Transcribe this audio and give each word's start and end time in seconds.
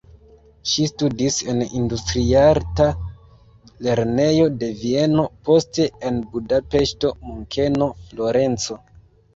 Ŝi 0.69 0.85
studis 0.91 1.35
en 1.53 1.59
industriarta 1.81 2.87
lernejo 3.89 4.49
de 4.65 4.71
Vieno, 4.81 5.27
poste 5.51 5.87
en 6.11 6.19
Budapeŝto, 6.35 7.15
Munkeno, 7.31 7.95
Florenco. 8.11 8.83